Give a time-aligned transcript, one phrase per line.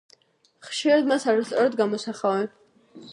[0.69, 2.51] ხშირად მას არასწორად გამოსახავენ.